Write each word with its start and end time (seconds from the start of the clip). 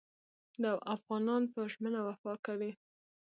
افغانان 0.95 1.43
په 1.53 1.59
ژمنه 1.71 1.99
وفا 2.07 2.33
کوي. 2.45 2.71